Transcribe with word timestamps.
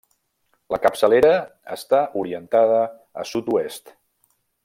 La 0.75 0.79
capçalera 0.85 1.33
està 1.75 2.01
orientada 2.23 2.81
a 3.25 3.27
Sud-oest. 3.35 3.97